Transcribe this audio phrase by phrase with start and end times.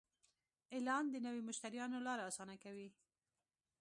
[0.73, 2.89] اعلان د نوي مشتریانو لاره اسانه کوي.